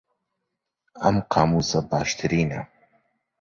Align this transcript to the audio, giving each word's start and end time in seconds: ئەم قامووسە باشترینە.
ئەم 1.03 1.17
قامووسە 1.31 1.79
باشترینە. 1.91 2.61